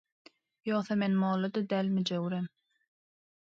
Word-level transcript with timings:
Ýogsa 0.69 0.97
men 1.01 1.19
mollada 1.25 1.63
däl, 1.75 1.93
müjewirem. 1.99 2.51